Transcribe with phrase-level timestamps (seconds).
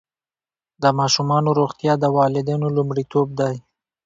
[0.81, 3.55] د ماشومانو روغتیا د والدینو لومړیتوب دی.